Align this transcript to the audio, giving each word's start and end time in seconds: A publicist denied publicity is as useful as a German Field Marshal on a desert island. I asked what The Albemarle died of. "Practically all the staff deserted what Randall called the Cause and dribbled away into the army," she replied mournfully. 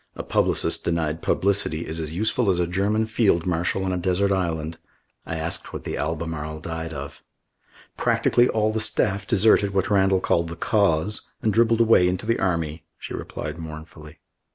A 0.15 0.23
publicist 0.23 0.83
denied 0.83 1.21
publicity 1.21 1.85
is 1.85 1.99
as 1.99 2.11
useful 2.11 2.49
as 2.49 2.57
a 2.59 2.65
German 2.65 3.05
Field 3.05 3.45
Marshal 3.45 3.85
on 3.85 3.93
a 3.93 3.97
desert 3.99 4.31
island. 4.31 4.79
I 5.27 5.35
asked 5.37 5.71
what 5.73 5.83
The 5.83 5.95
Albemarle 5.95 6.59
died 6.59 6.91
of. 6.91 7.21
"Practically 7.97 8.49
all 8.49 8.71
the 8.73 8.79
staff 8.79 9.27
deserted 9.27 9.75
what 9.75 9.91
Randall 9.91 10.19
called 10.19 10.47
the 10.47 10.55
Cause 10.55 11.29
and 11.43 11.53
dribbled 11.53 11.81
away 11.81 12.07
into 12.07 12.25
the 12.25 12.39
army," 12.39 12.83
she 12.97 13.13
replied 13.13 13.59
mournfully. 13.59 14.17